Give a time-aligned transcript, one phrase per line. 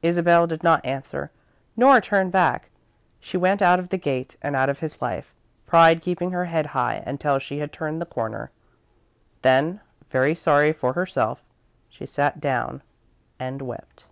[0.00, 1.32] Isabel did not answer,
[1.76, 2.70] nor turn back.
[3.18, 5.34] She went out of the gate and out of his life,
[5.66, 8.52] pride keeping her head high until she had turned the corner.
[9.42, 11.42] Then, very sorry for herself,
[11.88, 12.80] she sat down
[13.40, 14.06] and wept.